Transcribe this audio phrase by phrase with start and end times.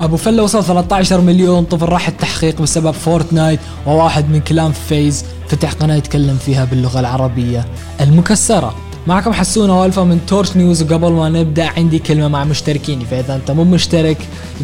[0.00, 5.72] أبو فلة وصل 13 مليون طفل راح التحقيق بسبب Fortnite وواحد من clan FaZe فتح
[5.72, 7.64] قناة يتكلم فيها باللغة العربية
[8.00, 8.74] المكسرة.
[9.06, 13.50] معكم حسون والفا من Torch News وقبل ما نبدأ عندي كلمة مع مشتركيني فإذا أنت
[13.50, 14.18] مو مشترك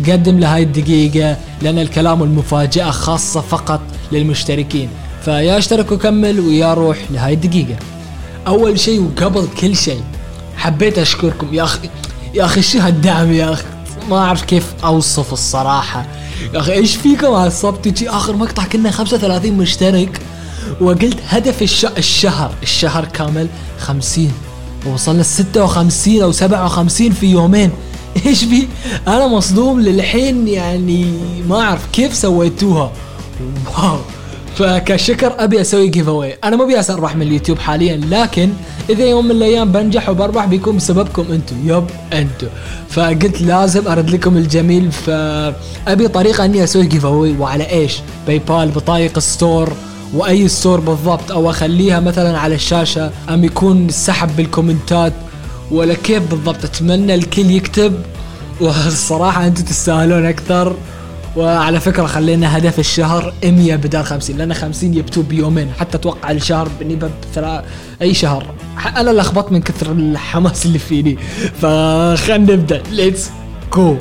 [0.09, 3.81] قدم لهاي الدقيقة لأن الكلام والمفاجأة خاصة فقط
[4.13, 4.89] للمشتركين.
[5.25, 7.77] فيا اشترك وكمل ويا روح لهاي الدقيقة.
[8.47, 10.01] أول شيء وقبل كل شيء
[10.57, 11.55] حبيت أشكركم.
[11.55, 11.89] يا أخي
[12.35, 13.76] يا أخي شو هالدعم يا أخي؟
[14.11, 16.07] ما أعرف كيف أوصف الصراحة.
[16.55, 20.21] يا أخي إيش فيكم عصبتوا تجي آخر مقطع كنا 35 مشترك
[20.81, 21.85] وقلت هدف الش...
[21.85, 23.49] الشهر الشهر كامل
[23.79, 24.33] 50
[24.87, 27.71] ووصلنا 56 أو 57 في يومين.
[28.27, 28.69] إيش في؟
[29.09, 31.13] أنا مصدوم للحين يعني
[31.49, 32.93] ما أعرف كيف سويتوها.
[33.79, 33.99] wow.
[34.57, 38.51] فكشكر أبي أسوي giveaway أنا ما ابي اربح من اليوتيوب حاليا لكن
[38.91, 41.57] إذا يوم من الأيام بنجح وبربح بيكون بسببكم أنتم.
[41.65, 42.47] yep أنتم.
[42.89, 49.73] فقلت لازم أرد لكم الجميل فأبي طريقة إني أسوي giveaway وعلى إيش؟ PayPal بطايق store
[50.15, 55.13] وأي store بالضبط أو أخليها مثلا على الشاشة أم يكون سحب بالكومنتات
[55.71, 56.65] ولا كيف بالضبط.
[56.65, 57.95] أتمنى الكل يكتب.
[58.61, 60.77] والصراحة أنتم تستاهلون أكثر.
[61.37, 66.69] وعلى فكرة خلينا هدف الشهر 100 بدل 50 لأن 50 يبتوا بيومين حتى أتوقع الشهر
[66.81, 67.65] بنبى بثلاث
[68.03, 68.47] أي شهر.
[68.97, 71.19] أنا لخبطت من كثر الحماس اللي فيني.
[71.61, 72.83] فخلنا نبدأ.
[72.91, 73.31] let's
[73.75, 73.97] go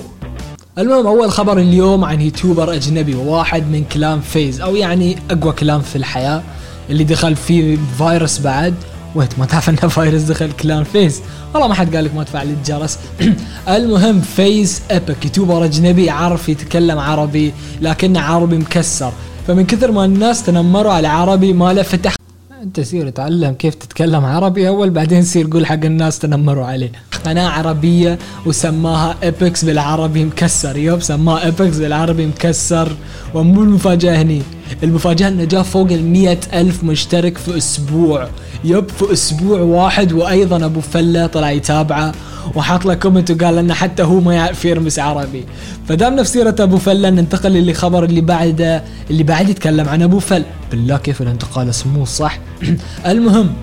[0.77, 5.81] المهم أول خبر اليوم عن YouTuber أجنبي وواحد من clan FaZe أو يعني أقوى clan
[5.81, 6.43] في الحياة
[6.89, 8.73] اللي دخل فيه فيروس بعد.
[9.15, 11.21] wait ما تعرف إنه فايروس دخل clan FaZe.
[11.53, 12.99] والله ما حد قال لك ما تفعل الجرس.
[13.67, 15.25] المهم FaZe Apex.
[15.25, 19.11] YouTuber اجنبي عارف يتكلم عربي لكنه عربي مكسر.
[19.47, 22.15] فمن كثر ما الناس تنمروا على عربي ماله فتح.
[22.63, 26.91] أنت سير تعلم كيف تتكلم عربي أول بعدين سير قول حق الناس تنمروا عليه.
[27.25, 30.77] قناة عربية وسماها Apex بالعربي مكسر.
[30.77, 32.95] yep سماها Apex بالعربي مكسر.
[33.33, 34.41] ومو المفاجأة هني.
[34.83, 38.29] المفاجأة إنه جاب فوق ال ألف مشترك في أسبوع.
[38.63, 40.13] yep في أسبوع واحد.
[40.13, 42.11] وأيضا أبو فلة طلع يتابعه
[42.55, 45.43] وحط له comment وقال إنه حتى هو ما يعرف يرمس عربي.
[45.87, 50.43] فدامنا في سيرة أبو فلة ننتقل للخبر اللي بعده اللي بعد يتكلم عن أبو فلة
[50.71, 52.39] بالله كيف الانتقال؟ سموه صح.
[53.05, 53.53] المهم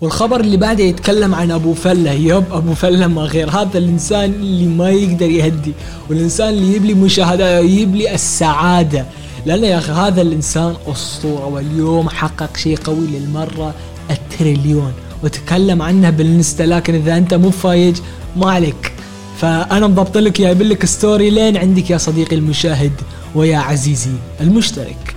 [0.00, 2.12] والخبر اللي بعده يتكلم عن أبو فلة.
[2.12, 3.50] yep أبو فلة ما غير.
[3.50, 5.72] هذا الإنسان اللي ما يقدر يهدي
[6.08, 9.06] والإنسان اللي يجيب لي مشاهدات ويجيب لي السعادة.
[9.46, 13.74] لأن يا أخي هذا الإنسان أسطورة واليوم حقق شيء قوي للمرة
[14.10, 14.94] التريليون.
[15.24, 18.00] وتكلم عنها بال Insta لكن إذا أنت مو فايج
[18.36, 18.92] ما عليك
[19.38, 22.92] فأنا مضبط لك جايب لك story لين عندك يا صديقي المشاهد
[23.34, 25.16] ويا عزيزي المشترك.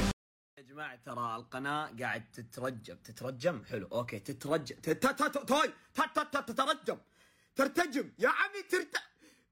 [0.58, 2.96] يا جماعة ترى القناة قاعد تترجم.
[3.06, 4.20] تترجم؟ حلو okay.
[4.20, 4.76] تترجم
[6.48, 6.98] تترجم.
[7.56, 8.06] ترتجم.
[8.20, 8.96] يا عمي ترت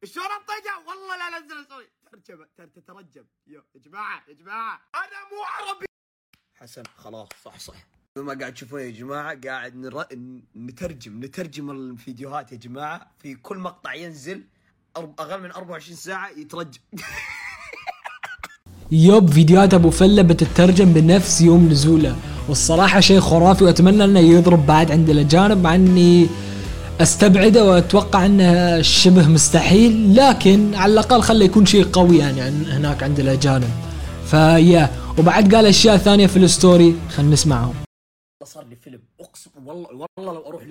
[0.04, 2.46] شلون انطقها والله لا انزل أسوي ترجمه
[2.76, 3.26] تترجم.
[3.48, 4.82] يا جماعة يا جماعة.
[4.96, 5.86] أنا مو عربي.
[6.56, 7.76] حسن خلاص صح صح.
[8.18, 10.06] ما قاعد تشوفون يا جماعة قاعد نر...
[10.56, 13.12] نترجم نترجم الفيديوهات يا جماعة.
[13.20, 14.44] في كل مقطع ينزل
[14.96, 16.80] أقل من 24 ساعة يترجم.
[18.92, 22.16] يوب فيديوهات أبو فلة بتترجم بنفس يوم نزوله.
[22.50, 26.28] والصراحة شيء خرافي وأتمنى إنه يضرب بعد عند الأجانب مع إني
[27.02, 33.20] استبعده وأتوقع انه شبه مستحيل لكن على الأقل خله يكون شيء قوي يعني هناك عند
[33.20, 33.70] الأجانب.
[34.26, 34.90] فيا
[35.20, 37.76] وبعد قال أشياء ثانية في الستوري خلينا نسمعهم.
[38.44, 39.02] صار لي فيلم.
[39.20, 40.68] أقسم والله والله لو أروح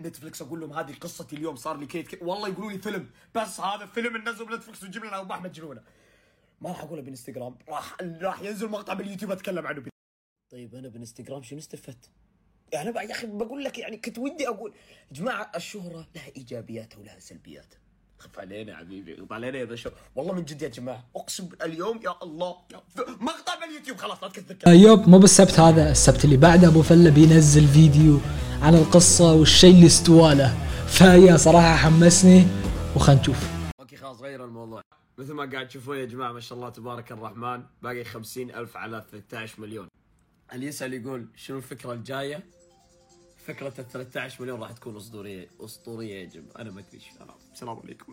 [0.00, 3.06] Netflix أقول لهم هذه قصتي اليوم صار لي كيت, كيت والله يقولوا لي فيلم.
[3.34, 5.80] بس هذا فيلم ننزل ب Netflix ويجيب لنا ارباح مجنونه
[6.60, 9.82] ما راح أقوله بالانستغرام راح راح ينزل مقطع باليوتيوب أتكلم عنه.
[10.52, 12.10] طيب أنا بالانستغرام شنو استفدت؟
[12.72, 14.72] يعني أنا يا أخي بقول لك يعني كنت ودي أقول
[15.10, 17.78] يا جماعة الشهرة لها ايجابياتها ولها سلبياتها
[18.18, 19.92] خف علينا حبيبي خف علينا يا بشر.
[20.16, 22.56] والله من جد يا جماعة أقسم اليوم يا الله
[23.20, 27.68] مقطع باليوتيوب خلاص لا تكثر أيوب مو بالسبت هذا السبت اللي بعده أبو فلة بينزل
[27.68, 28.20] فيديو
[28.62, 30.68] عن القصة والشيء اللي استواله.
[30.86, 32.46] فيا صراحة حمسني
[32.96, 33.48] وخلنا نشوف.
[33.80, 34.82] أوكي خلاص غير الموضوع.
[35.18, 39.04] مثل ما قاعد تشوفون يا جماعة ما شاء الله تبارك الرحمن باقي خمسين ألف على
[39.10, 39.88] 13 مليون.
[40.52, 42.42] اللي يسأل يقول شنو الفكرة الجاية؟
[43.46, 46.58] فكرة ال 13 مليون راح تكون أسطورية أسطورية يا جماعة.
[46.58, 47.02] أنا ما أدري
[47.54, 48.12] السلام عليكم.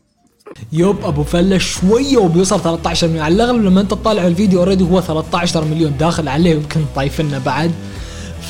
[0.71, 3.23] يوب أبو فلة شوية وبيوصل 13 مليون.
[3.23, 7.71] على الاغلب لما أنت تطالع الفيديو اوريدي هو 13 مليون داخل عليه يمكن طايفنا بعد.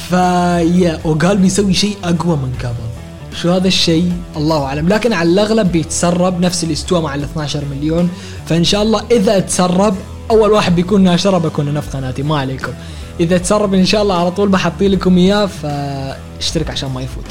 [0.10, 2.90] فيا وقال بيسوي شيء أقوى من قبل.
[3.38, 4.90] شو هذا الشيء؟ الله أعلم.
[4.90, 8.10] لكن على الاغلب بيتسرب نفس اللي استوى مع ال 12 مليون.
[8.46, 9.96] فإن شاء الله إذا تسرب
[10.32, 12.24] أول واحد بيكون ناشره بكون أنا في قناتي.
[12.24, 12.72] ما عليكم.
[13.20, 17.30] إذا تسرب إن شاء الله على طول بحطي لكم إياه فاشترك عشان ما يفوتك.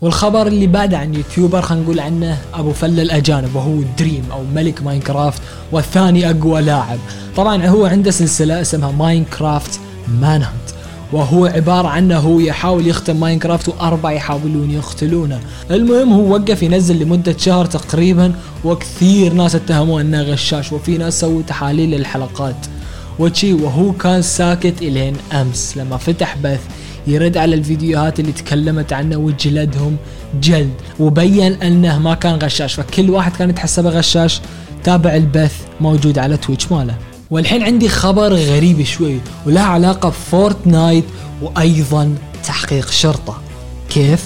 [0.00, 4.82] والخبر اللي بعده عن يوتيوبر خلينا نقول عنه أبو فلة الأجانب وهو دريم أو ملك
[4.82, 5.42] ماينكرافت
[5.72, 6.98] والثاني أقوى لاعب.
[7.36, 9.80] طبعا هو عنده سلسلة اسمها ماينكرافت
[10.20, 10.81] manhunt
[11.12, 15.40] وهو عبارة عنه هو يحاول يختم ماينكرافت وأربعة يحاولون يقتلونه.
[15.70, 18.32] المهم هو وقف ينزل لمدة شهر تقريبا
[18.64, 22.56] وكثير ناس اتهموه أنه غشاش وفي ناس سووا تحاليل للحلقات.
[23.18, 26.60] وشيء وهو كان ساكت إلين أمس لما فتح بث
[27.06, 29.96] يرد على الفيديوهات اللي تكلمت عنه وجلدهم
[30.42, 32.74] جلد وبين أنه ما كان غشاش.
[32.74, 34.40] فكل واحد كان يتحسبه غشاش
[34.84, 37.11] تابع البث موجود على تويتش ماله.
[37.32, 41.04] والحين عندي خبر غريب شوي وله علاقة بفورتنايت
[41.42, 42.14] وأيضا
[42.44, 43.36] تحقيق شرطة.
[43.90, 44.24] كيف؟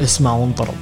[0.00, 0.74] اسمع وانطرب.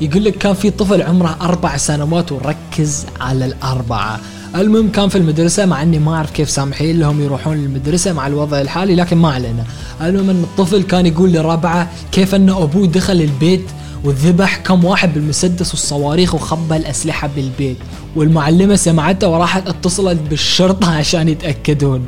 [0.00, 4.20] يقول لك كان في طفل عمره أربع سنوات وركز على الأربعة.
[4.56, 8.60] المهم كان في المدرسة مع إني ما أعرف كيف سامحين لهم يروحون المدرسة مع الوضع
[8.60, 9.64] الحالي لكن ما علينا.
[10.00, 13.64] المهم إن الطفل كان يقول لربعه كيف إن أبوه دخل البيت
[14.04, 17.76] وذبح كم واحد بالمسدس والصواريخ وخبى الأسلحة بالبيت.
[18.16, 22.06] والمعلمة سمعته وراحت اتصلت بالشرطة عشان يتأكدون.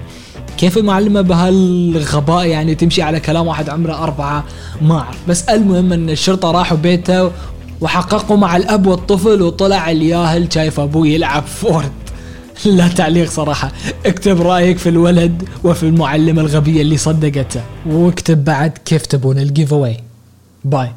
[0.59, 4.45] كيف المعلمة بهالغباء يعني تمشي على كلام واحد عمره أربعة؟
[4.83, 5.17] ما أعرف.
[5.29, 7.31] بس المهم أن الشرطة راحوا بيته
[7.81, 11.93] وحققوا مع الأب والطفل وطلع الياهل شايف أبوه يلعب فورد
[12.65, 13.73] لا تعليق صراحة.
[14.07, 17.61] اكتب رأيك في الولد وفي المعلمة الغبية اللي صدقته.
[17.87, 19.75] واكتب بعد كيف تبون الجيف
[20.65, 20.91] باي